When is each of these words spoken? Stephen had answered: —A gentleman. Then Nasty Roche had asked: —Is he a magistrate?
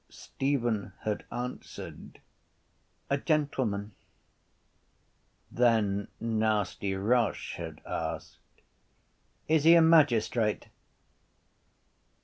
Stephen 0.09 0.93
had 1.01 1.25
answered: 1.31 2.19
—A 3.11 3.19
gentleman. 3.19 3.91
Then 5.51 6.07
Nasty 6.19 6.95
Roche 6.95 7.57
had 7.57 7.81
asked: 7.85 8.39
—Is 9.47 9.63
he 9.63 9.75
a 9.75 9.81
magistrate? 9.83 10.69